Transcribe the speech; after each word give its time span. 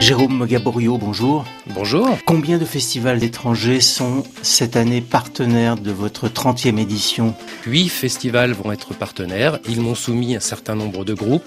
Jérôme 0.00 0.46
Gaborio, 0.46 0.96
bonjour. 0.96 1.44
Bonjour. 1.66 2.16
Combien 2.24 2.58
de 2.58 2.64
festivals 2.64 3.18
d'étrangers 3.18 3.80
sont 3.80 4.22
cette 4.42 4.76
année 4.76 5.00
partenaires 5.00 5.76
de 5.76 5.90
votre 5.90 6.28
30e 6.28 6.78
édition 6.78 7.34
Huit 7.66 7.88
festivals 7.88 8.52
vont 8.52 8.72
être 8.72 8.94
partenaires. 8.94 9.58
Ils 9.68 9.80
m'ont 9.80 9.96
soumis 9.96 10.36
un 10.36 10.40
certain 10.40 10.74
nombre 10.74 11.04
de 11.04 11.14
groupes. 11.14 11.44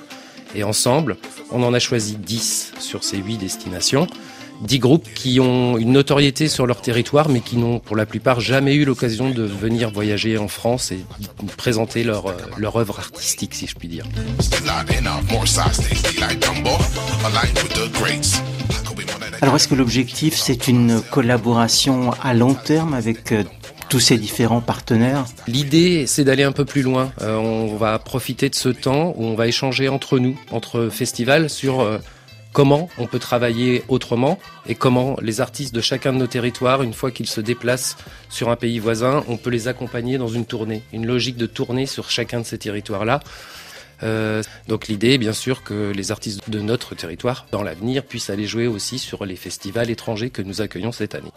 Et 0.53 0.63
ensemble, 0.63 1.17
on 1.51 1.63
en 1.63 1.73
a 1.73 1.79
choisi 1.79 2.17
10 2.17 2.73
sur 2.79 3.03
ces 3.03 3.17
huit 3.17 3.37
destinations. 3.37 4.07
10 4.61 4.79
groupes 4.79 5.07
qui 5.13 5.39
ont 5.39 5.77
une 5.77 5.91
notoriété 5.91 6.47
sur 6.47 6.65
leur 6.65 6.81
territoire, 6.81 7.29
mais 7.29 7.41
qui 7.41 7.57
n'ont 7.57 7.79
pour 7.79 7.95
la 7.95 8.05
plupart 8.05 8.39
jamais 8.39 8.75
eu 8.75 8.85
l'occasion 8.85 9.29
de 9.29 9.43
venir 9.43 9.91
voyager 9.91 10.37
en 10.37 10.47
France 10.47 10.91
et 10.91 10.99
présenter 11.57 12.03
leur, 12.03 12.27
euh, 12.27 12.33
leur 12.57 12.75
œuvre 12.75 12.99
artistique, 12.99 13.55
si 13.55 13.67
je 13.67 13.75
puis 13.75 13.87
dire. 13.87 14.05
Alors 19.41 19.55
est-ce 19.55 19.67
que 19.67 19.75
l'objectif 19.75 20.35
c'est 20.35 20.67
une 20.67 21.01
collaboration 21.01 22.11
à 22.21 22.33
long 22.33 22.53
terme 22.53 22.93
avec 22.93 23.31
euh, 23.31 23.43
tous 23.89 23.99
ces 23.99 24.17
différents 24.17 24.61
partenaires? 24.61 25.25
L'idée, 25.47 26.05
c'est 26.05 26.23
d'aller 26.23 26.43
un 26.43 26.51
peu 26.51 26.65
plus 26.65 26.83
loin. 26.83 27.11
Euh, 27.21 27.37
on 27.37 27.75
va 27.75 27.97
profiter 27.97 28.49
de 28.49 28.55
ce 28.55 28.69
temps 28.69 29.13
où 29.17 29.25
on 29.25 29.35
va 29.35 29.47
échanger 29.47 29.89
entre 29.89 30.19
nous, 30.19 30.39
entre 30.51 30.89
festivals, 30.89 31.49
sur 31.49 31.81
euh, 31.81 31.97
comment 32.53 32.89
on 32.97 33.07
peut 33.07 33.19
travailler 33.19 33.83
autrement 33.87 34.39
et 34.67 34.75
comment 34.75 35.17
les 35.21 35.41
artistes 35.41 35.73
de 35.73 35.81
chacun 35.81 36.13
de 36.13 36.17
nos 36.17 36.27
territoires, 36.27 36.83
une 36.83 36.93
fois 36.93 37.11
qu'ils 37.11 37.29
se 37.29 37.41
déplacent 37.41 37.97
sur 38.29 38.49
un 38.49 38.55
pays 38.55 38.79
voisin, 38.79 39.23
on 39.27 39.37
peut 39.37 39.49
les 39.49 39.67
accompagner 39.67 40.17
dans 40.17 40.27
une 40.27 40.45
tournée, 40.45 40.83
une 40.93 41.05
logique 41.05 41.37
de 41.37 41.45
tournée 41.45 41.85
sur 41.85 42.09
chacun 42.09 42.41
de 42.41 42.45
ces 42.45 42.57
territoires-là. 42.57 43.21
Euh, 44.03 44.41
donc 44.67 44.87
l'idée 44.87 45.11
est 45.11 45.17
bien 45.17 45.33
sûr 45.33 45.63
que 45.63 45.91
les 45.95 46.11
artistes 46.11 46.49
de 46.49 46.59
notre 46.59 46.95
territoire, 46.95 47.45
dans 47.51 47.61
l'avenir, 47.61 48.03
puissent 48.03 48.29
aller 48.29 48.47
jouer 48.47 48.67
aussi 48.67 48.97
sur 48.97 49.25
les 49.25 49.35
festivals 49.35 49.89
étrangers 49.89 50.31
que 50.31 50.41
nous 50.41 50.61
accueillons 50.61 50.91
cette 50.91 51.15
année. 51.15 51.31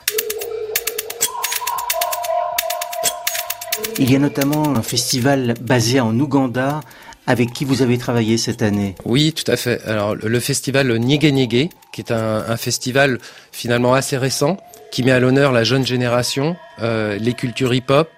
Il 3.98 4.10
y 4.10 4.16
a 4.16 4.18
notamment 4.18 4.74
un 4.74 4.82
festival 4.82 5.54
basé 5.60 6.00
en 6.00 6.18
Ouganda 6.18 6.80
avec 7.26 7.52
qui 7.52 7.64
vous 7.64 7.82
avez 7.82 7.98
travaillé 7.98 8.36
cette 8.38 8.62
année. 8.62 8.94
Oui, 9.04 9.32
tout 9.32 9.50
à 9.50 9.56
fait. 9.56 9.82
Alors 9.84 10.14
le 10.14 10.40
festival 10.40 10.96
Niege 10.98 11.32
Niege, 11.32 11.68
qui 11.92 12.00
est 12.00 12.10
un, 12.12 12.44
un, 12.48 12.56
festival 12.56 13.18
finalement 13.52 13.94
assez 13.94 14.16
récent, 14.16 14.58
qui 14.94 15.02
met 15.02 15.10
à 15.10 15.18
l'honneur 15.18 15.52
la 15.52 15.64
jeune 15.64 15.84
génération, 15.84 16.56
euh, 16.80 17.18
les 17.18 17.32
cultures 17.32 17.74
hip-hop, 17.74 18.08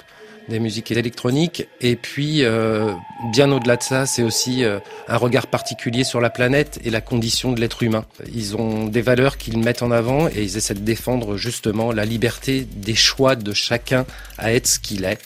des 0.49 0.61
musiques 0.61 0.91
électroniques, 0.91 1.67
et 1.81 1.97
puis 1.97 2.45
euh, 2.45 2.93
bien 3.33 3.51
au-delà 3.51 3.77
de 3.77 3.83
ça, 3.83 4.07
c'est 4.07 4.23
aussi 4.23 4.63
euh, 4.63 4.79
un 5.09 5.17
regard 5.17 5.47
particulier 5.47 6.05
sur 6.05 6.21
la 6.21 6.31
planète 6.31 6.79
et 6.85 6.91
la 6.91 7.01
condition 7.01 7.53
de 7.53 7.61
l'être 7.61 7.83
humain. 7.83 8.05
Ils 8.33 8.57
ont 8.57 8.87
des 8.87 9.01
valeurs 9.01 9.39
qu'ils 9.39 9.59
mettent 9.59 9.83
en 9.83 9.91
avant 9.91 10.29
et 10.29 10.43
ils 10.43 10.57
essaient 10.57 10.75
de 10.75 10.81
défendre 10.81 11.37
justement 11.37 11.93
la 11.93 12.05
liberté 12.05 12.67
des 12.77 12.95
choix 12.95 13.37
de 13.37 13.53
chacun 13.53 14.05
à 14.39 14.53
être 14.53 14.67
ce 14.67 14.79
qu'il 14.79 15.05
est 15.05 15.19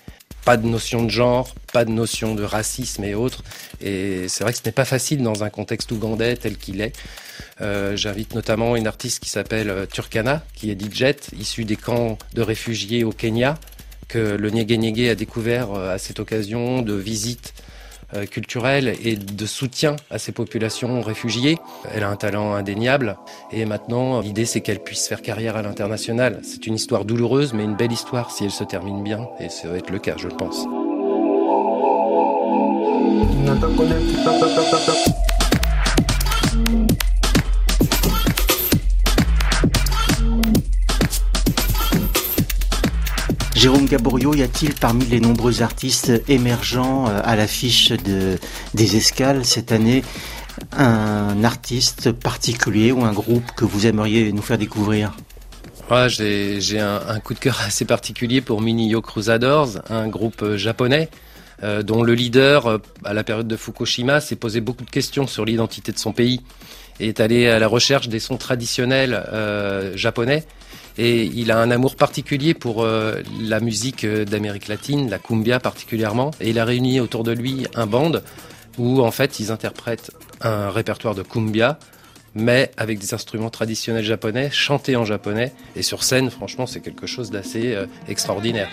pas 0.45 0.57
de 0.57 0.67
notion 0.67 1.05
de 1.05 1.11
genre, 1.11 1.55
pas 1.73 1.85
de 1.85 1.91
notion 1.91 2.35
de 2.35 2.43
racisme 2.43 3.05
et 3.05 3.15
autres. 3.15 3.43
Et 3.81 4.29
c'est 4.29 4.45
vrai 4.45 4.53
que 4.53 4.59
ce 4.59 4.65
n'est 4.65 4.73
pas 4.73 4.85
facile 4.85 5.23
dans 5.23 5.45
un 5.45 5.51
contexte 5.51 5.91
ougandais 5.93 6.37
tel 6.37 6.57
qu'il 6.57 6.81
est. 6.81 6.97
Euh, 7.61 7.97
J'invite 7.97 8.35
notamment 8.35 8.77
une 8.77 8.87
artiste 8.87 9.23
qui 9.23 9.31
s'appelle 9.31 9.71
euh, 9.71 9.87
Turkana, 9.87 10.45
qui 10.55 10.71
est 10.71 10.81
DJ, 10.81 11.15
issue 11.39 11.65
des 11.65 11.77
camps 11.77 12.19
de 12.35 12.43
réfugiés 12.43 13.05
au 13.05 13.13
Kenya, 13.13 13.59
que 14.09 14.19
le 14.19 14.51
Nyege 14.51 14.77
Nyege 14.77 15.11
a 15.11 15.15
découvert 15.15 15.73
euh, 15.73 15.95
à 15.95 15.99
cette 15.99 16.21
occasion 16.21 16.83
de 16.83 16.95
visite 16.95 17.55
euh, 17.55 17.60
culturelle 18.31 18.95
et 19.05 19.17
de 19.17 19.47
soutien 19.47 19.97
à 20.11 20.19
ces 20.19 20.33
populations 20.33 21.01
réfugiées. 21.01 21.59
Elle 21.95 22.03
a 22.03 22.09
un 22.09 22.17
talent 22.17 22.55
indéniable 22.55 23.17
et 23.53 23.65
maintenant 23.65 24.21
l'idée 24.21 24.45
c'est 24.45 24.61
qu'elle 24.61 24.81
puisse 24.81 25.09
faire 25.09 25.23
carrière 25.23 25.57
à 25.57 25.63
l'international. 25.63 26.41
C'est 26.43 26.67
une 26.67 26.75
histoire 26.75 27.05
douloureuse 27.05 27.53
mais 27.53 27.65
une 27.65 27.77
belle 27.77 27.93
histoire 27.93 28.31
si 28.31 28.45
elle 28.45 28.51
se 28.51 28.65
termine 28.65 29.03
bien 29.03 29.29
et 29.39 29.49
ça 29.49 29.69
va 29.69 29.77
être 29.77 29.91
le 29.91 29.99
cas 29.99 30.15
je 30.17 30.29
pense. 30.29 30.67
Jérôme 43.61 43.85
Gaborio, 43.85 44.33
y 44.33 44.41
a-t-il 44.41 44.73
parmi 44.73 45.05
les 45.05 45.21
nombreux 45.21 45.61
artistes 45.61 46.11
émergents 46.29 47.11
euh, 47.11 47.21
à 47.23 47.37
l'affiche 47.37 47.91
de, 47.93 48.39
des 48.73 48.97
escales 48.97 49.45
cette 49.45 49.71
année 49.71 50.03
un 50.73 51.45
artiste 51.45 52.11
particulier 52.11 52.91
ou 52.91 53.05
un 53.05 53.13
groupe 53.13 53.45
que 53.55 53.67
vous 53.67 53.87
aimeriez 53.87 54.33
nous 54.33 54.41
faire 54.41 54.57
découvrir? 54.57 55.13
Ouais, 55.91 56.09
j'ai 56.09 56.81
un, 56.81 57.21
coup 57.21 57.35
de 57.35 57.39
cœur 57.39 57.61
assez 57.67 57.85
particulier 57.85 58.41
pour 58.41 58.63
Minio 58.63 59.03
Crusaders, 59.03 59.83
un 59.91 60.09
groupe 60.09 60.41
euh, 60.41 60.57
japonais 60.57 61.11
euh, 61.63 61.83
dont 61.83 62.03
le 62.03 62.15
leader, 62.15 62.81
à 63.05 63.13
la 63.13 63.25
période 63.25 63.47
de 63.47 63.57
Fukushima, 63.57 64.23
s'est 64.23 64.37
posé 64.37 64.63
beaucoup 64.63 64.87
de 64.87 64.91
questions 64.91 65.27
sur 65.27 65.45
l'identité 65.45 65.93
de 65.93 65.99
son 65.99 66.15
pays 66.15 66.41
et 66.99 67.09
est 67.09 67.21
allé 67.21 67.47
à 67.47 67.59
la 67.59 67.69
recherche 67.69 68.09
des 68.09 68.21
sons 68.21 68.39
traditionnels 68.39 69.23
japonais. 69.97 70.47
Et 70.99 71.25
il 71.25 71.51
a 71.51 71.59
un 71.59 71.71
amour 71.71 71.97
particulier 71.97 72.55
pour 72.55 72.83
euh, 72.83 73.23
la 73.41 73.61
musique 73.61 74.07
d'Amérique 74.07 74.69
latine, 74.69 75.09
la 75.09 75.19
cumbia 75.19 75.61
particulièrement. 75.61 76.31
Et 76.41 76.51
il 76.51 76.59
a 76.59 76.65
réuni 76.65 77.01
autour 77.01 77.25
de 77.25 77.33
lui 77.33 77.67
un 77.75 77.87
band 77.87 78.13
où 78.79 79.01
en 79.01 79.11
fait 79.11 79.41
ils 79.41 79.51
interprètent 79.51 80.11
un 80.41 80.71
répertoire 80.71 81.15
de 81.15 81.23
cumbia 81.23 81.79
mais 82.35 82.71
avec 82.77 82.99
des 82.99 83.15
instruments 83.15 83.51
traditionnels 83.51 84.05
japonais, 84.05 84.51
chantés 84.53 84.97
en 84.97 85.05
japonais. 85.05 85.53
Et 85.77 85.83
sur 85.83 86.05
scène, 86.05 86.31
franchement, 86.31 86.67
c'est 86.67 86.81
quelque 86.81 87.07
chose 87.07 87.31
d'assez 87.31 87.75
euh, 87.75 87.87
extraordinaire. 88.09 88.71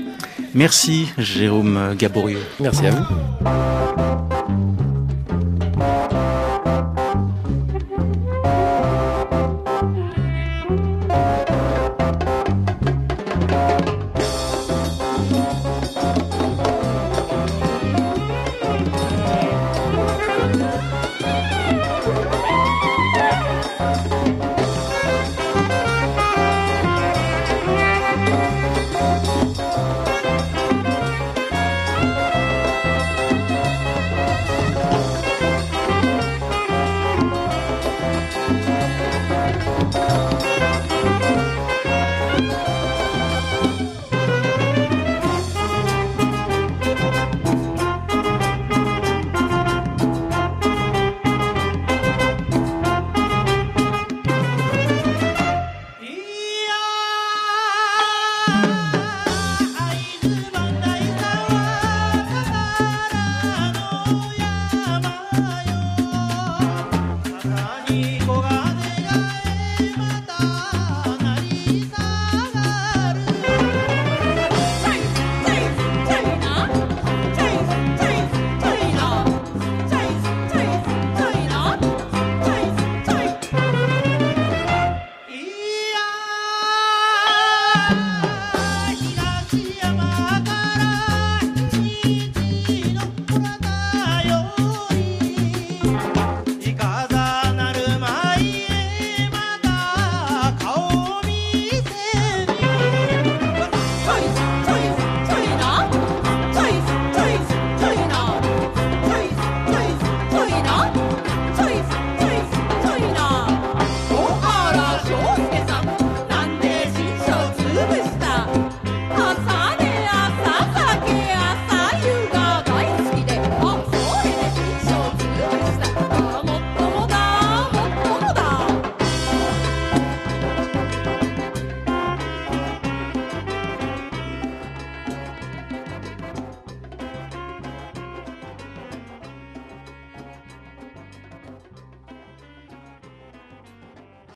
Merci, 0.54 1.08
Jérôme 1.18 1.96
Gaborio. 1.98 2.40
Merci 2.60 2.88
à 2.88 2.92
vous. 2.92 4.37